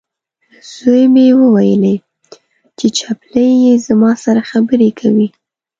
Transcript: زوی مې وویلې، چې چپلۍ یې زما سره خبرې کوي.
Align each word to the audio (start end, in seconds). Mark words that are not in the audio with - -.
زوی 0.75 1.03
مې 1.13 1.25
وویلې، 1.39 1.95
چې 2.77 2.87
چپلۍ 2.97 3.49
یې 3.63 3.73
زما 3.87 4.11
سره 4.23 4.41
خبرې 4.49 4.89
کوي. 4.99 5.27